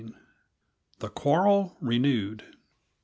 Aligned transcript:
The 0.97 1.09
Quarrel 1.09 1.77
Renewed. 1.79 2.55